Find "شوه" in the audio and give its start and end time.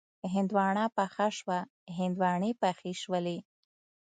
1.37-1.59